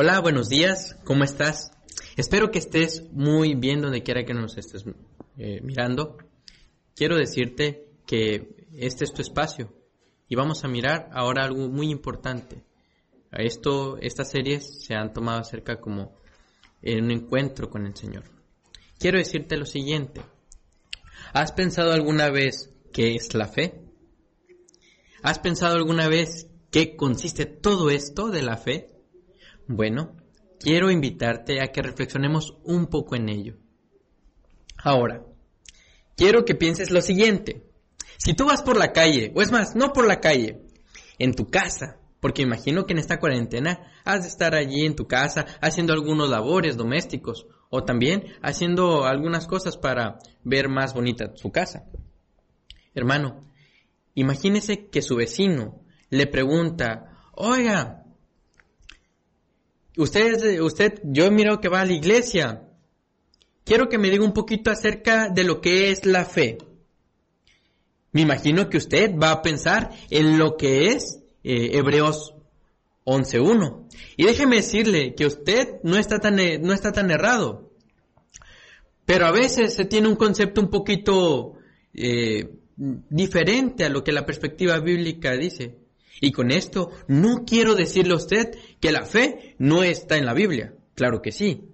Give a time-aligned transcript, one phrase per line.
[0.00, 1.72] Hola, buenos días, ¿cómo estás?
[2.16, 4.84] Espero que estés muy bien donde quiera que nos estés
[5.36, 6.18] eh, mirando.
[6.94, 9.74] Quiero decirte que este es tu espacio
[10.28, 12.62] y vamos a mirar ahora algo muy importante.
[13.32, 16.14] Esto, estas series se han tomado acerca como
[16.80, 18.22] en un encuentro con el Señor.
[19.00, 20.20] Quiero decirte lo siguiente.
[21.32, 23.82] ¿Has pensado alguna vez qué es la fe?
[25.24, 28.97] ¿Has pensado alguna vez qué consiste todo esto de la fe?
[29.68, 30.16] Bueno,
[30.58, 33.58] quiero invitarte a que reflexionemos un poco en ello.
[34.82, 35.22] Ahora,
[36.16, 37.66] quiero que pienses lo siguiente.
[38.16, 40.62] Si tú vas por la calle, o es más, no por la calle,
[41.18, 45.06] en tu casa, porque imagino que en esta cuarentena has de estar allí en tu
[45.06, 51.52] casa haciendo algunos labores domésticos o también haciendo algunas cosas para ver más bonita su
[51.52, 51.84] casa.
[52.94, 53.44] Hermano,
[54.14, 57.97] imagínese que su vecino le pregunta, oiga,
[59.98, 62.62] Usted, usted, yo he mirado que va a la iglesia.
[63.64, 66.56] Quiero que me diga un poquito acerca de lo que es la fe.
[68.12, 72.36] Me imagino que usted va a pensar en lo que es eh, Hebreos
[73.06, 73.88] 11.1.
[74.16, 77.72] Y déjeme decirle que usted no está, tan, eh, no está tan errado.
[79.04, 81.54] Pero a veces se tiene un concepto un poquito
[81.92, 85.87] eh, diferente a lo que la perspectiva bíblica dice.
[86.20, 90.34] Y con esto no quiero decirle a usted que la fe no está en la
[90.34, 90.74] Biblia.
[90.94, 91.68] Claro que sí.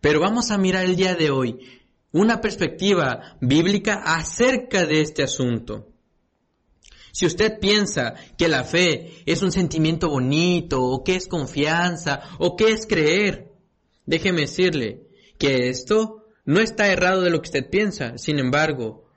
[0.00, 1.58] Pero vamos a mirar el día de hoy
[2.12, 5.88] una perspectiva bíblica acerca de este asunto.
[7.12, 12.56] Si usted piensa que la fe es un sentimiento bonito, o que es confianza, o
[12.56, 13.52] que es creer,
[14.06, 15.08] déjeme decirle
[15.38, 18.16] que esto no está errado de lo que usted piensa.
[18.18, 19.09] Sin embargo,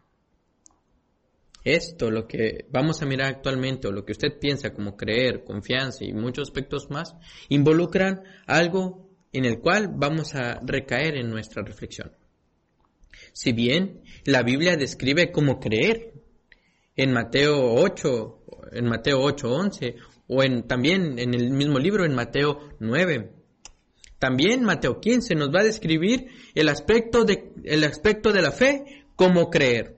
[1.64, 6.04] esto, lo que vamos a mirar actualmente, o lo que usted piensa como creer, confianza
[6.04, 7.16] y muchos aspectos más,
[7.50, 12.12] involucran algo en el cual vamos a recaer en nuestra reflexión.
[13.32, 16.14] Si bien la Biblia describe cómo creer
[16.96, 19.96] en Mateo 8, en Mateo 8, 11,
[20.28, 23.32] o en, también en el mismo libro en Mateo 9.
[24.20, 29.06] También Mateo 15 nos va a describir el aspecto de, el aspecto de la fe
[29.16, 29.98] como creer.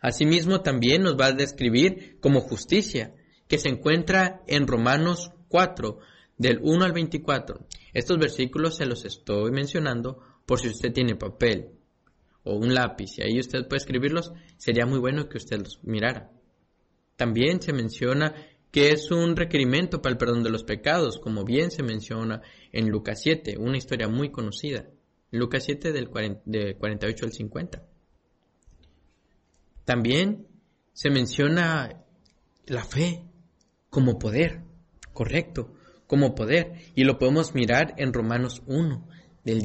[0.00, 3.14] Asimismo, también nos va a describir como justicia,
[3.48, 5.98] que se encuentra en Romanos 4,
[6.38, 7.66] del 1 al 24.
[7.92, 11.70] Estos versículos se los estoy mencionando por si usted tiene papel
[12.44, 16.30] o un lápiz y ahí usted puede escribirlos, sería muy bueno que usted los mirara.
[17.16, 18.34] También se menciona
[18.70, 22.42] que es un requerimiento para el perdón de los pecados, como bien se menciona
[22.72, 24.86] en Lucas 7, una historia muy conocida.
[25.30, 27.82] Lucas 7 del, 48 al 50.
[29.86, 30.48] También
[30.92, 32.04] se menciona
[32.66, 33.22] la fe
[33.88, 34.62] como poder,
[35.12, 35.72] correcto,
[36.08, 39.08] como poder, y lo podemos mirar en Romanos 1,
[39.44, 39.62] del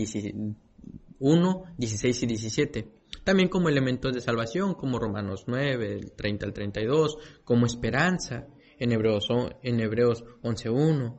[1.19, 2.87] 1, 16 y 17.
[3.23, 8.91] También como elementos de salvación, como Romanos 9, del 30 al 32, como esperanza, en
[8.91, 9.27] Hebreos,
[9.63, 11.17] en Hebreos 11.1,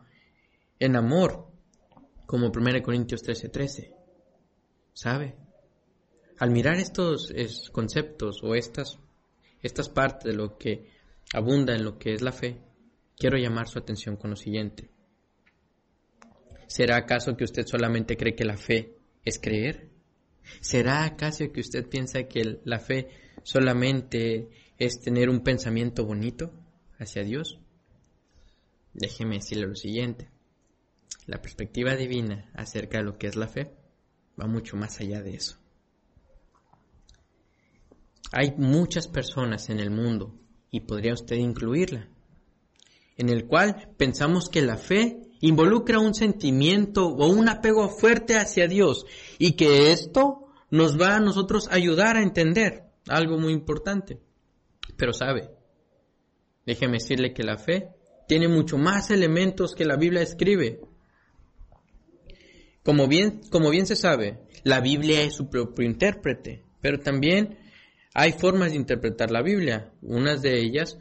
[0.78, 1.48] en amor,
[2.26, 3.50] como 1 Corintios 13.13.
[3.50, 3.92] 13.
[4.94, 5.41] ¿Sabe?
[6.42, 7.30] Al mirar estos
[7.70, 8.98] conceptos o estas,
[9.62, 10.88] estas partes de lo que
[11.32, 12.58] abunda en lo que es la fe,
[13.16, 14.90] quiero llamar su atención con lo siguiente.
[16.66, 19.90] ¿Será acaso que usted solamente cree que la fe es creer?
[20.60, 23.06] ¿Será acaso que usted piensa que la fe
[23.44, 24.48] solamente
[24.78, 26.52] es tener un pensamiento bonito
[26.98, 27.60] hacia Dios?
[28.94, 30.28] Déjeme decirle lo siguiente.
[31.26, 33.70] La perspectiva divina acerca de lo que es la fe
[34.36, 35.61] va mucho más allá de eso.
[38.32, 40.34] Hay muchas personas en el mundo,
[40.70, 42.08] y podría usted incluirla,
[43.18, 48.66] en el cual pensamos que la fe involucra un sentimiento o un apego fuerte hacia
[48.66, 49.04] Dios
[49.38, 54.18] y que esto nos va a nosotros ayudar a entender algo muy importante.
[54.96, 55.50] Pero sabe,
[56.64, 57.90] déjeme decirle que la fe
[58.26, 60.80] tiene mucho más elementos que la Biblia escribe.
[62.82, 67.58] Como bien, como bien se sabe, la Biblia es su propio intérprete, pero también
[68.14, 69.90] hay formas de interpretar la Biblia.
[70.02, 70.98] Unas de ellas,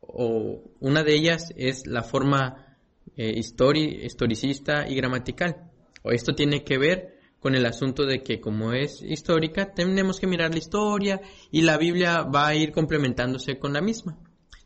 [0.00, 2.78] o una de ellas es la forma
[3.16, 5.70] eh, historicista y gramatical.
[6.02, 10.26] O esto tiene que ver con el asunto de que como es histórica, tenemos que
[10.26, 11.20] mirar la historia
[11.50, 14.18] y la Biblia va a ir complementándose con la misma.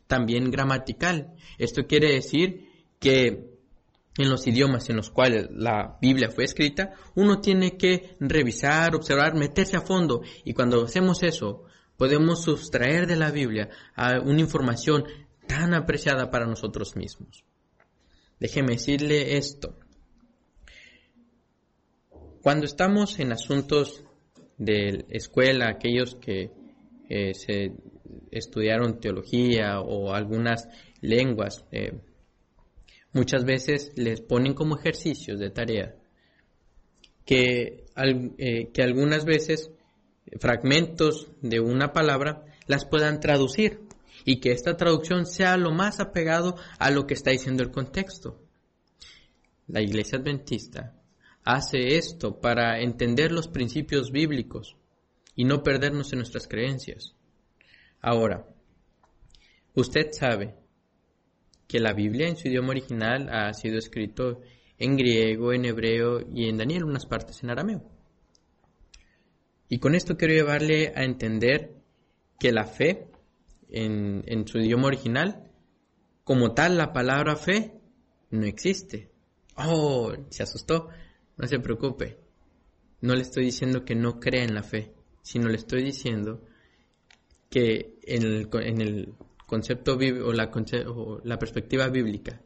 [0.07, 1.33] También gramatical.
[1.57, 2.69] Esto quiere decir
[2.99, 3.49] que
[4.17, 9.35] en los idiomas en los cuales la Biblia fue escrita, uno tiene que revisar, observar,
[9.35, 10.21] meterse a fondo.
[10.45, 11.65] Y cuando hacemos eso,
[11.99, 13.69] podemos sustraer de la Biblia
[14.23, 15.03] una información
[15.47, 17.43] tan apreciada para nosotros mismos.
[18.39, 19.75] Déjeme decirle esto.
[22.41, 24.05] Cuando estamos en asuntos
[24.57, 26.51] de escuela, aquellos que
[27.09, 27.73] eh, se
[28.31, 30.69] estudiaron teología o algunas
[31.01, 31.99] lenguas, eh,
[33.11, 35.95] muchas veces les ponen como ejercicios de tarea
[37.25, 37.83] que,
[38.37, 39.71] eh, que algunas veces
[40.39, 43.81] fragmentos de una palabra las puedan traducir
[44.25, 48.39] y que esta traducción sea lo más apegado a lo que está diciendo el contexto.
[49.67, 50.95] La iglesia adventista
[51.43, 54.75] hace esto para entender los principios bíblicos
[55.35, 57.15] y no perdernos en nuestras creencias.
[58.01, 58.45] Ahora,
[59.73, 60.55] usted sabe
[61.67, 64.41] que la Biblia en su idioma original ha sido escrito
[64.77, 67.98] en griego, en hebreo y en Daniel, unas partes en arameo.
[69.69, 71.75] Y con esto quiero llevarle a entender
[72.39, 73.07] que la fe
[73.69, 75.51] en, su idioma original,
[76.23, 77.79] como tal, la palabra fe
[78.31, 79.11] no existe.
[79.55, 80.89] Oh, se asustó.
[81.37, 82.17] No se preocupe.
[83.01, 86.43] No le estoy diciendo que no crea en la fe, sino le estoy diciendo
[87.49, 89.13] que en el, en el
[89.45, 90.51] concepto o la,
[90.87, 92.41] o la perspectiva bíblica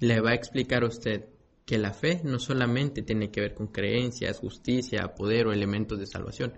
[0.00, 1.26] le va a explicar a usted
[1.68, 6.06] que la fe no solamente tiene que ver con creencias, justicia, poder o elementos de
[6.06, 6.54] salvación,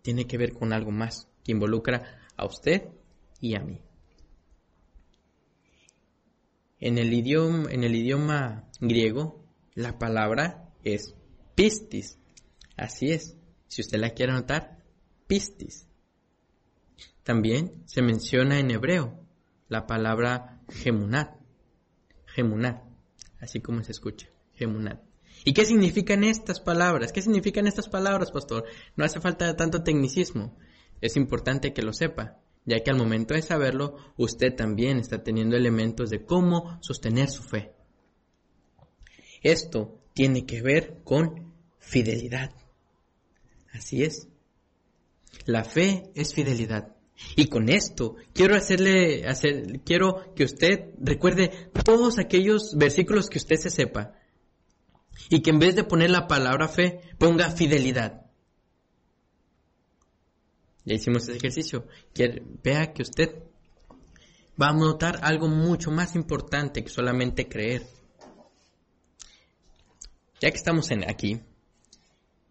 [0.00, 2.88] tiene que ver con algo más que involucra a usted
[3.38, 3.82] y a mí.
[6.80, 9.44] En el idioma, en el idioma griego,
[9.74, 11.14] la palabra es
[11.54, 12.18] pistis.
[12.78, 13.36] Así es.
[13.66, 14.78] Si usted la quiere anotar,
[15.26, 15.86] pistis.
[17.24, 19.20] También se menciona en hebreo
[19.68, 21.36] la palabra gemunat.
[22.24, 22.93] Gemunat.
[23.44, 24.26] Así como se escucha.
[24.54, 25.02] Gemunat.
[25.44, 27.12] ¿Y qué significan estas palabras?
[27.12, 28.64] ¿Qué significan estas palabras, pastor?
[28.96, 30.56] No hace falta tanto tecnicismo.
[31.02, 35.56] Es importante que lo sepa, ya que al momento de saberlo, usted también está teniendo
[35.56, 37.74] elementos de cómo sostener su fe.
[39.42, 42.50] Esto tiene que ver con fidelidad.
[43.74, 44.28] Así es.
[45.44, 46.96] La fe es fidelidad.
[47.36, 53.56] Y con esto quiero hacerle, hacer, quiero que usted recuerde todos aquellos versículos que usted
[53.56, 54.12] se sepa.
[55.30, 58.26] Y que en vez de poner la palabra fe, ponga fidelidad.
[60.84, 61.86] Ya hicimos ese ejercicio.
[62.62, 63.42] vea que usted
[64.60, 67.86] va a notar algo mucho más importante que solamente creer
[70.44, 71.40] ya que estamos en aquí,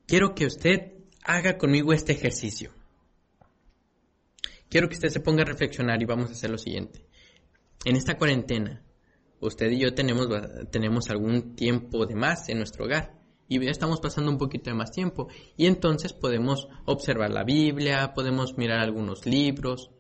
[0.08, 0.94] quiero que usted
[1.24, 2.72] haga conmigo este ejercicio.
[4.74, 7.06] Quiero que usted se ponga a reflexionar y vamos a hacer lo siguiente.
[7.86, 8.84] En esta cuarentena,
[9.40, 10.28] usted y yo tenemos,
[10.72, 13.14] tenemos algún tiempo de más en nuestro hogar
[13.48, 18.58] y estamos pasando un poquito de más tiempo y entonces podemos observar la Biblia, podemos
[18.58, 19.92] mirar algunos libros,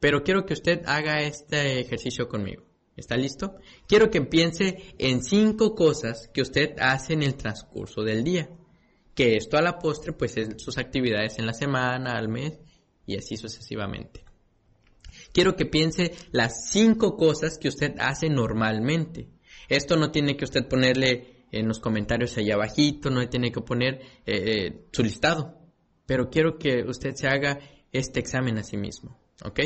[0.00, 2.64] pero quiero que usted haga este ejercicio conmigo.
[2.96, 3.56] ¿Está listo?
[3.86, 8.48] Quiero que piense en cinco cosas que usted hace en el transcurso del día.
[9.14, 12.60] Que esto a la postre, pues es sus actividades en la semana, al mes
[13.06, 14.24] y así sucesivamente.
[15.32, 19.28] Quiero que piense las cinco cosas que usted hace normalmente.
[19.68, 24.00] Esto no tiene que usted ponerle en los comentarios allá abajito, no tiene que poner
[24.26, 25.58] eh, eh, su listado.
[26.06, 27.58] Pero quiero que usted se haga
[27.92, 29.18] este examen a sí mismo.
[29.44, 29.60] ¿Ok?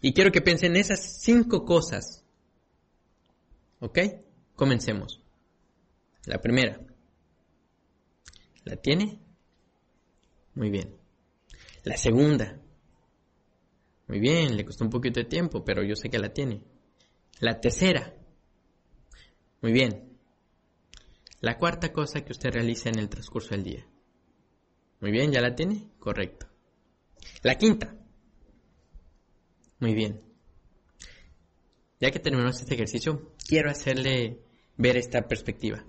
[0.00, 2.24] Y quiero que piensen en esas cinco cosas.
[3.80, 3.98] ¿Ok?
[4.54, 5.22] Comencemos.
[6.26, 6.80] La primera.
[8.64, 9.20] ¿La tiene?
[10.54, 11.05] Muy bien.
[11.86, 12.60] La segunda.
[14.08, 16.64] Muy bien, le costó un poquito de tiempo, pero yo sé que la tiene.
[17.38, 18.12] La tercera.
[19.62, 20.18] Muy bien.
[21.40, 23.86] La cuarta cosa que usted realiza en el transcurso del día.
[25.00, 25.92] Muy bien, ¿ya la tiene?
[26.00, 26.48] Correcto.
[27.44, 27.94] La quinta.
[29.78, 30.20] Muy bien.
[32.00, 34.40] Ya que terminamos este ejercicio, quiero hacerle
[34.76, 35.86] ver esta perspectiva.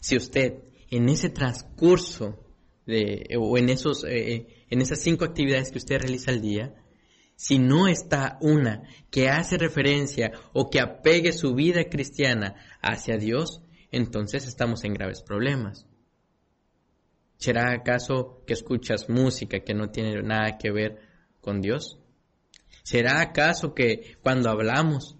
[0.00, 2.42] Si usted en ese transcurso
[2.86, 6.74] de, o en, esos, eh, en esas cinco actividades que usted realiza al día,
[7.36, 13.62] si no está una que hace referencia o que apegue su vida cristiana hacia Dios,
[13.92, 15.86] entonces estamos en graves problemas.
[17.36, 21.00] ¿Será acaso que escuchas música que no tiene nada que ver
[21.42, 21.98] con Dios?
[22.82, 25.16] ¿Será acaso que cuando hablamos,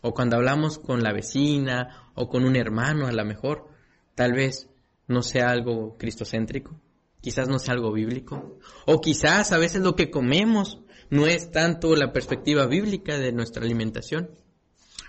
[0.00, 3.68] o cuando hablamos con la vecina, o con un hermano a lo mejor,
[4.14, 4.68] tal vez
[5.08, 6.80] no sea algo cristocéntrico?
[7.28, 8.58] Quizás no sea algo bíblico.
[8.86, 10.80] O quizás a veces lo que comemos
[11.10, 14.30] no es tanto la perspectiva bíblica de nuestra alimentación.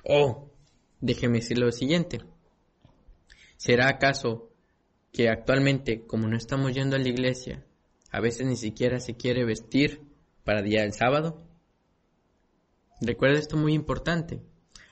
[0.04, 0.52] O,
[1.00, 2.20] déjeme decir lo siguiente.
[3.56, 4.50] ¿Será acaso
[5.14, 7.66] que actualmente, como no estamos yendo a la iglesia,
[8.12, 10.02] a veces ni siquiera se quiere vestir
[10.44, 11.48] para día del sábado?
[13.00, 14.42] Recuerda esto muy importante.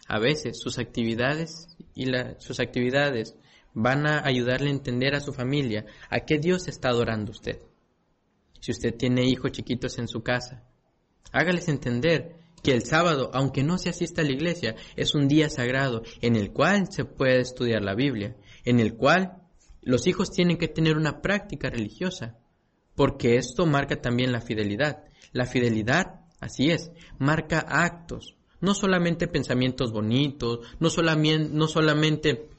[0.07, 2.05] A veces sus actividades y
[2.37, 3.35] sus actividades
[3.73, 7.59] van a ayudarle a entender a su familia a qué Dios está adorando usted.
[8.59, 10.63] Si usted tiene hijos chiquitos en su casa,
[11.31, 15.49] hágales entender que el sábado, aunque no se asista a la iglesia, es un día
[15.49, 19.43] sagrado en el cual se puede estudiar la Biblia, en el cual
[19.81, 22.37] los hijos tienen que tener una práctica religiosa,
[22.95, 25.05] porque esto marca también la fidelidad.
[25.31, 32.49] La fidelidad, así es, marca actos, no solamente pensamientos bonitos, no solamente, no solamente,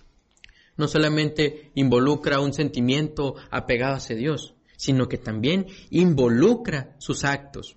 [0.78, 7.76] no solamente involucra un sentimiento apegado hacia Dios, sino que también involucra sus actos.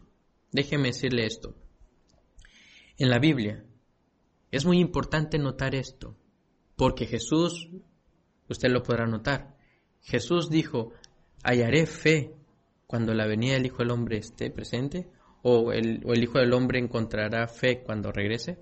[0.51, 1.55] Déjeme decirle esto.
[2.97, 3.65] En la Biblia
[4.51, 6.15] es muy importante notar esto,
[6.75, 7.69] porque Jesús,
[8.47, 9.57] usted lo podrá notar,
[10.01, 10.93] Jesús dijo,
[11.43, 12.35] hallaré fe
[12.85, 15.09] cuando la venida del Hijo del Hombre esté presente,
[15.41, 18.59] o el, o el Hijo del Hombre encontrará fe cuando regrese.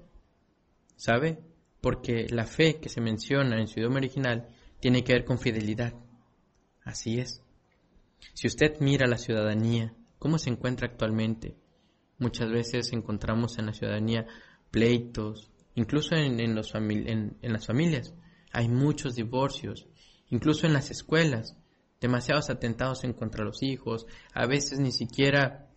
[0.95, 1.39] ¿Sabe?
[1.81, 5.93] Porque la fe que se menciona en su idioma original tiene que ver con fidelidad.
[6.83, 7.43] Así es.
[8.33, 11.55] Si usted mira la ciudadanía, ¿cómo se encuentra actualmente?
[12.17, 14.27] Muchas veces encontramos en la ciudadanía
[14.71, 18.13] pleitos, incluso en, en, las familias.
[18.51, 19.87] Hay muchos divorcios,
[20.29, 21.55] incluso en las escuelas,
[22.01, 25.69] demasiados atentados en contra los hijos, a veces ni siquiera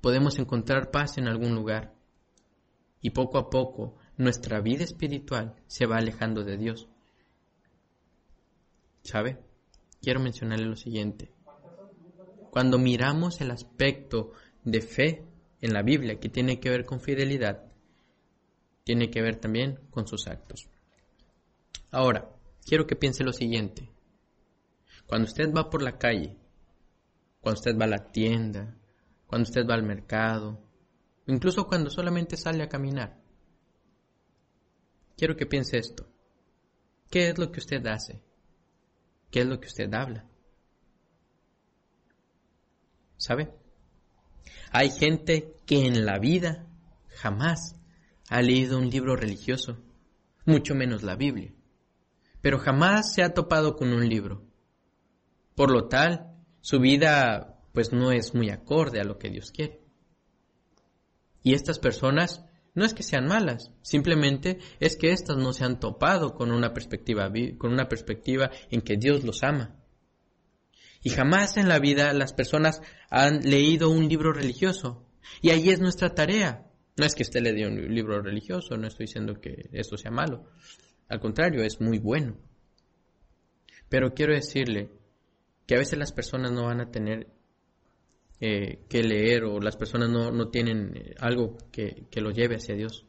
[0.00, 1.94] podemos encontrar paz en algún lugar.
[3.00, 6.88] Y poco a poco nuestra vida espiritual se va alejando de Dios.
[9.02, 9.38] ¿Sabe?
[10.02, 11.32] Quiero mencionarle lo siguiente.
[12.50, 14.32] Cuando miramos el aspecto
[14.64, 15.24] de fe
[15.60, 17.64] en la Biblia, que tiene que ver con fidelidad,
[18.84, 20.68] tiene que ver también con sus actos.
[21.90, 22.28] Ahora,
[22.64, 23.88] quiero que piense lo siguiente.
[25.06, 26.36] Cuando usted va por la calle,
[27.40, 28.76] cuando usted va a la tienda,
[29.26, 30.60] cuando usted va al mercado,
[31.26, 33.17] incluso cuando solamente sale a caminar,
[35.18, 36.08] quiero que piense esto.
[37.10, 38.22] ¿Qué es lo que usted hace?
[39.30, 40.24] ¿Qué es lo que usted habla?
[43.16, 43.52] ¿Sabe?
[44.70, 46.66] Hay gente que en la vida
[47.08, 47.74] jamás
[48.28, 49.78] ha leído un libro religioso,
[50.46, 51.52] mucho menos la Biblia,
[52.40, 54.46] pero jamás se ha topado con un libro.
[55.56, 59.80] Por lo tal, su vida pues no es muy acorde a lo que Dios quiere.
[61.42, 62.44] Y estas personas
[62.74, 66.72] no es que sean malas, simplemente es que éstas no se han topado con una
[66.72, 69.76] perspectiva con una perspectiva en que Dios los ama.
[71.02, 75.06] Y jamás en la vida las personas han leído un libro religioso.
[75.40, 76.66] Y ahí es nuestra tarea.
[76.96, 80.10] No es que usted le dé un libro religioso, no estoy diciendo que esto sea
[80.10, 80.46] malo.
[81.08, 82.36] Al contrario, es muy bueno.
[83.88, 84.90] Pero quiero decirle
[85.66, 87.28] que a veces las personas no van a tener
[88.40, 92.56] eh, que leer o las personas no, no tienen eh, algo que, que lo lleve
[92.56, 93.06] hacia Dios.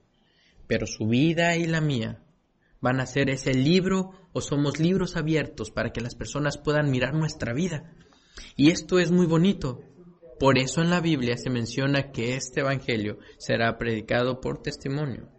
[0.68, 2.24] Pero su vida y la mía
[2.82, 7.14] van a ser ese libro o somos libros abiertos para que las personas puedan mirar
[7.14, 7.94] nuestra vida.
[8.56, 9.82] Y esto es muy bonito.
[10.40, 15.30] Por eso en la Biblia se menciona que este Evangelio será predicado por testimonio.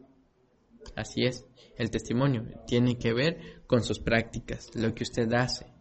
[0.95, 5.73] Así es, el testimonio tiene que ver con sus prácticas, lo que usted hace.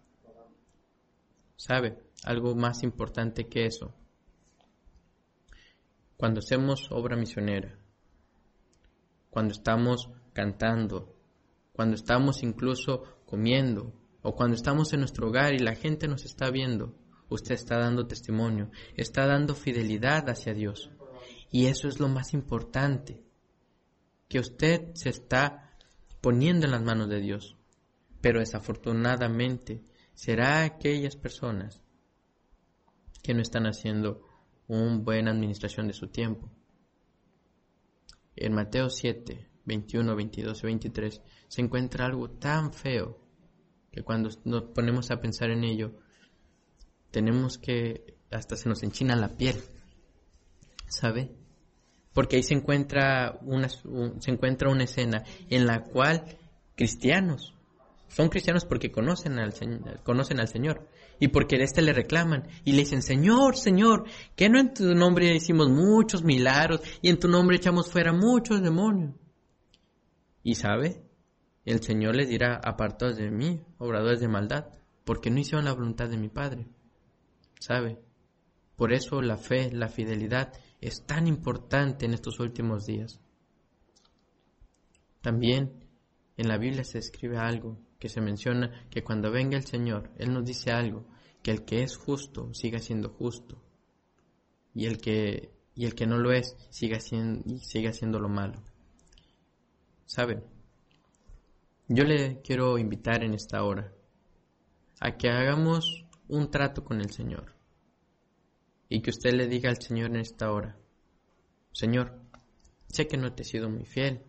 [1.57, 1.97] ¿Sabe?
[2.23, 3.93] Algo más importante que eso.
[6.19, 7.79] Cuando hacemos obra misionera,
[9.29, 11.15] cuando estamos cantando,
[11.71, 16.51] cuando estamos incluso comiendo o cuando estamos en nuestro hogar y la gente nos está
[16.51, 16.93] viendo,
[17.29, 20.91] usted está dando testimonio, está dando fidelidad hacia Dios.
[21.51, 23.23] Y eso es lo más importante,
[24.27, 25.77] que usted se está
[26.19, 27.55] poniendo en las manos de Dios.
[28.19, 29.85] Pero desafortunadamente
[30.15, 31.81] será aquellas personas
[33.23, 34.28] que no están haciendo
[34.69, 36.49] una buena administración de su tiempo.
[38.35, 43.19] En Mateo 7, 21, 22 y 23 se encuentra algo tan feo
[43.91, 45.95] que cuando nos ponemos a pensar en ello,
[47.11, 49.57] tenemos que hasta se nos enchina la piel,
[50.87, 51.35] ¿sabe?
[52.13, 56.37] Porque ahí se encuentra una, se encuentra una escena en la cual
[56.75, 57.55] cristianos,
[58.09, 60.87] son cristianos porque conocen al, Señor
[61.19, 64.95] y porque de este le reclaman y le dicen, Señor, Señor, que no en tu
[64.95, 69.13] nombre hicimos muchos milagros y en tu nombre echamos fuera muchos demonios.
[70.43, 71.03] Y sabe,
[71.65, 74.69] el Señor les dirá, apartados de mí, obradores de maldad,
[75.05, 76.67] porque no hicieron la voluntad de mi Padre.
[77.59, 77.99] ¿Sabe?
[78.75, 83.21] Por eso la fe, la fidelidad es tan importante en estos últimos días.
[85.21, 85.85] También
[86.37, 90.33] en la Biblia se escribe algo que se menciona que cuando venga el Señor, Él
[90.33, 91.05] nos dice algo,
[91.43, 93.61] que el que es justo siga siendo justo
[94.73, 98.61] y el que, y el que no lo es siga siendo, siga haciendo lo malo.
[100.05, 100.43] ¿Saben?
[101.87, 103.93] Yo le quiero invitar en esta hora
[104.99, 107.55] a que hagamos un trato con el Señor
[108.87, 110.77] y que usted le diga al Señor en esta hora,
[111.71, 112.19] Señor,
[112.87, 114.23] sé que no te he sido muy fiel,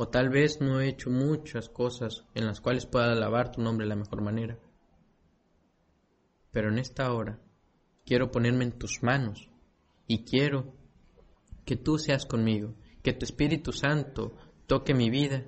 [0.00, 3.84] o tal vez no he hecho muchas cosas en las cuales pueda alabar tu nombre
[3.84, 4.56] de la mejor manera,
[6.52, 7.40] pero en esta hora
[8.06, 9.50] quiero ponerme en tus manos
[10.06, 10.72] y quiero
[11.64, 14.36] que tú seas conmigo, que tu Espíritu Santo
[14.68, 15.46] toque mi vida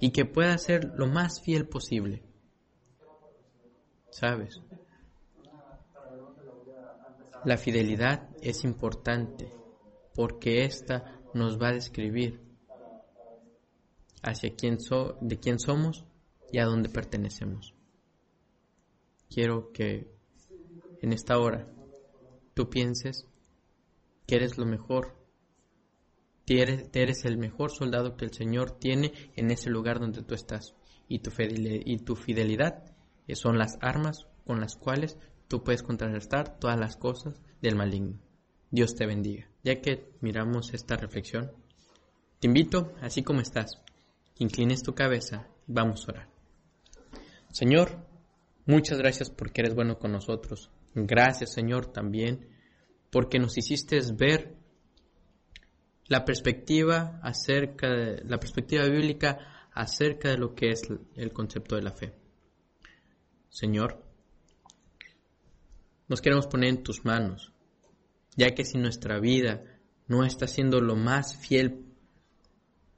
[0.00, 2.22] y que pueda ser lo más fiel posible.
[4.08, 4.62] ¿Sabes?
[7.44, 9.52] La fidelidad es importante
[10.14, 12.49] porque ésta nos va a describir
[14.22, 16.04] hacia quién so de quién somos
[16.52, 17.74] y a dónde pertenecemos.
[19.28, 20.10] Quiero que
[21.00, 21.66] en esta hora
[22.54, 23.26] tú pienses
[24.26, 25.16] que eres lo mejor,
[26.46, 30.74] eres, eres el mejor soldado que el Señor tiene en ese lugar donde tú estás.
[31.08, 32.84] Y tu, y tu fidelidad
[33.34, 38.18] son las armas con las cuales tú puedes contrarrestar todas las cosas del maligno.
[38.70, 39.48] Dios te bendiga.
[39.62, 41.52] Ya que miramos esta reflexión,
[42.38, 43.82] te invito, así como estás,
[44.40, 46.28] inclines tu cabeza vamos a orar.
[47.52, 48.06] Señor,
[48.66, 50.70] muchas gracias porque eres bueno con nosotros.
[50.94, 52.48] Gracias, Señor, también
[53.10, 54.56] porque nos hiciste ver
[56.06, 60.82] la perspectiva acerca de la perspectiva bíblica acerca de lo que es
[61.14, 62.14] el concepto de la fe.
[63.50, 64.02] Señor,
[66.08, 67.52] nos queremos poner en tus manos,
[68.36, 69.62] ya que si nuestra vida
[70.08, 71.89] no está siendo lo más fiel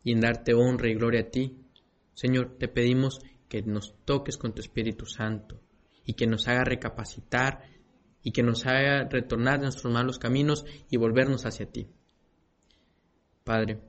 [0.04, 1.62] y en darte honra y gloria a ti,
[2.14, 5.61] Señor, te pedimos que nos toques con tu Espíritu Santo
[6.04, 7.62] y que nos haga recapacitar
[8.23, 11.88] y que nos haga retornar de nuestros malos caminos y volvernos hacia ti.
[13.44, 13.80] Padre,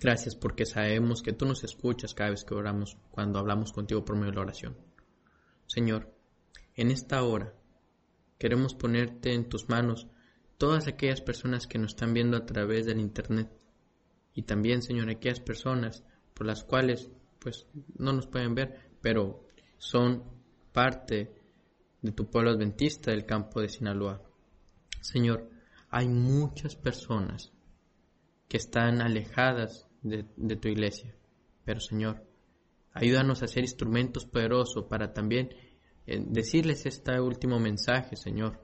[0.00, 4.16] gracias porque sabemos que tú nos escuchas cada vez que oramos, cuando hablamos contigo por
[4.16, 4.76] medio de la oración.
[5.66, 6.12] Señor,
[6.74, 7.54] en esta hora
[8.38, 10.08] queremos ponerte en tus manos
[10.58, 13.50] todas aquellas personas que nos están viendo a través del Internet
[14.34, 17.66] y también, Señor, aquellas personas por las cuales pues
[17.98, 19.46] no nos pueden ver, pero
[19.78, 20.22] son
[20.72, 21.34] parte
[22.00, 24.22] de tu pueblo adventista del campo de Sinaloa.
[25.00, 25.50] Señor,
[25.90, 27.52] hay muchas personas
[28.48, 30.24] que están alejadas de,
[30.56, 31.14] tu iglesia,
[31.64, 32.24] pero Señor,
[32.92, 35.50] ayúdanos a ser instrumentos poderosos para también
[36.06, 38.60] eh, decirles este último mensaje, Señor,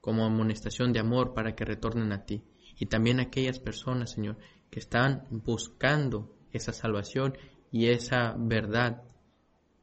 [0.00, 2.42] como amonestación de amor para que retornen a ti.
[2.78, 4.38] Y también aquellas personas, Señor,
[4.70, 7.36] que están buscando esa salvación
[7.70, 9.02] y esa verdad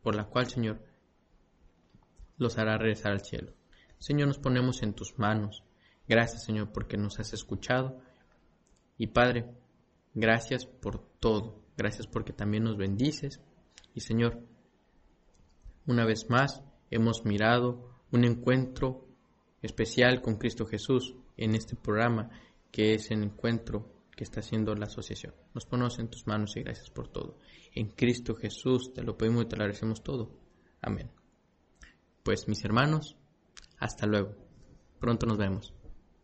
[0.02, 0.82] por la cual, Señor,
[2.38, 3.54] los hará regresar al cielo.
[4.00, 5.64] Señor, nos ponemos en tus manos.
[6.08, 8.00] Gracias, Señor, porque nos has escuchado.
[8.98, 9.46] Y Padre,
[10.14, 11.62] gracias por todo.
[11.76, 13.42] Gracias porque también nos bendices.
[13.94, 14.40] Y Señor,
[15.86, 19.08] una vez más hemos mirado un encuentro
[19.62, 22.30] especial con Cristo Jesús en este programa
[22.72, 25.36] que es el encuentro que está haciendo la asociación.
[25.54, 27.38] Nos ponemos en tus manos y gracias por todo.
[27.72, 30.32] En Cristo Jesús te lo pedimos y te lo agradecemos todo.
[30.82, 31.12] Amén.
[32.24, 33.16] Pues mis hermanos,
[33.78, 34.34] hasta luego.
[35.00, 35.77] Pronto nos vemos.